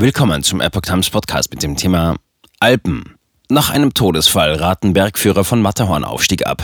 [0.00, 2.14] Willkommen zum Epoch Times Podcast mit dem Thema
[2.60, 3.16] Alpen.
[3.48, 6.62] Nach einem Todesfall raten Bergführer von Matterhorn Aufstieg ab.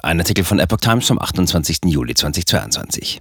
[0.00, 1.78] Ein Artikel von Epoch Times vom 28.
[1.86, 3.18] Juli 2022.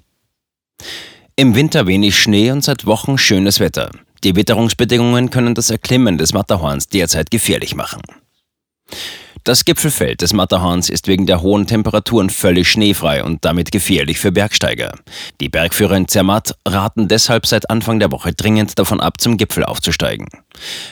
[1.36, 3.90] Im Winter wenig Schnee und seit Wochen schönes Wetter.
[4.24, 8.04] Die Witterungsbedingungen können das Erklimmen des Matterhorns derzeit gefährlich machen.
[9.44, 14.32] Das Gipfelfeld des Matterhorns ist wegen der hohen Temperaturen völlig schneefrei und damit gefährlich für
[14.32, 14.94] Bergsteiger.
[15.40, 19.64] Die Bergführer in Zermatt raten deshalb seit Anfang der Woche dringend davon ab, zum Gipfel
[19.64, 20.28] aufzusteigen.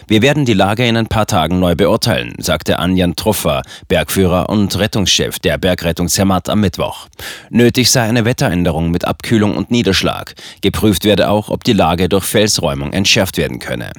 [0.07, 4.77] Wir werden die Lage in ein paar Tagen neu beurteilen, sagte Anjan Troffer, Bergführer und
[4.77, 7.07] Rettungschef der Bergrettung Zermatt am Mittwoch.
[7.49, 10.35] Nötig sei eine Wetteränderung mit Abkühlung und Niederschlag.
[10.61, 13.91] Geprüft werde auch, ob die Lage durch Felsräumung entschärft werden könne.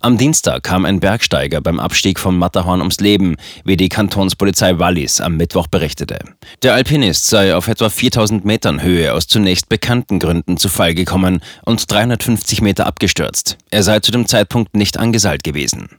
[0.00, 5.20] Am Dienstag kam ein Bergsteiger beim Abstieg vom Matterhorn ums Leben, wie die Kantonspolizei Wallis
[5.20, 6.20] am Mittwoch berichtete.
[6.62, 11.40] Der Alpinist sei auf etwa 4000 Metern Höhe aus zunächst bekannten Gründen zu Fall gekommen
[11.64, 13.58] und 350 Meter abgestürzt.
[13.70, 15.97] Er sei zu dem Zeitpunkt nicht angeseilt gewesen.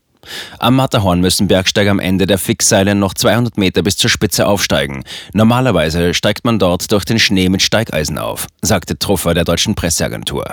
[0.59, 5.03] Am Matterhorn müssen Bergsteiger am Ende der Fixseile noch 200 Meter bis zur Spitze aufsteigen.
[5.33, 10.51] Normalerweise steigt man dort durch den Schnee mit Steigeisen auf, sagte Truffer der deutschen Presseagentur.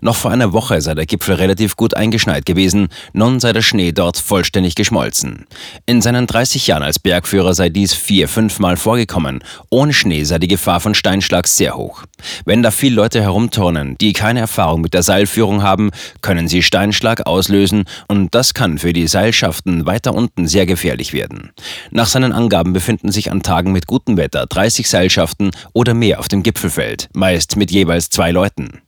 [0.00, 3.92] Noch vor einer Woche sei der Gipfel relativ gut eingeschneit gewesen, nun sei der Schnee
[3.92, 5.46] dort vollständig geschmolzen.
[5.86, 9.42] In seinen 30 Jahren als Bergführer sei dies vier, fünfmal vorgekommen.
[9.70, 12.04] Ohne Schnee sei die Gefahr von Steinschlag sehr hoch.
[12.44, 17.26] Wenn da viele Leute herumturnen, die keine Erfahrung mit der Seilführung haben, können sie Steinschlag
[17.26, 21.50] auslösen und das kann für die Seilschaften weiter unten sehr gefährlich werden.
[21.90, 26.28] Nach seinen Angaben befinden sich an Tagen mit gutem Wetter 30 Seilschaften oder mehr auf
[26.28, 28.80] dem Gipfelfeld, meist mit jeweils zwei Leuten.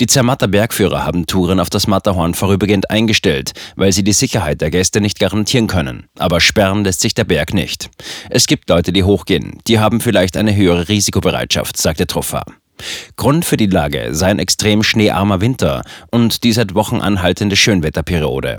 [0.00, 4.70] Die Zermatter Bergführer haben Touren auf das Matterhorn vorübergehend eingestellt, weil sie die Sicherheit der
[4.70, 6.06] Gäste nicht garantieren können.
[6.18, 7.90] Aber sperren lässt sich der Berg nicht.
[8.30, 9.58] Es gibt Leute, die hochgehen.
[9.66, 12.44] Die haben vielleicht eine höhere Risikobereitschaft, sagte Troffa.
[13.16, 18.58] Grund für die Lage sei ein extrem schneearmer Winter und die seit Wochen anhaltende Schönwetterperiode.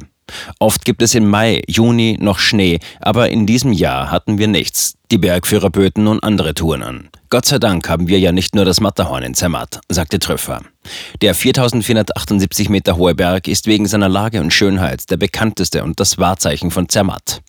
[0.60, 4.96] Oft gibt es im Mai, Juni noch Schnee, aber in diesem Jahr hatten wir nichts.
[5.12, 7.10] Die Bergführer böten nun andere Touren an.
[7.30, 10.62] Gott sei Dank haben wir ja nicht nur das Matterhorn in Zermatt, sagte Tröpfer.
[11.22, 16.18] Der 4478 Meter hohe Berg ist wegen seiner Lage und Schönheit der bekannteste und das
[16.18, 17.43] Wahrzeichen von Zermatt.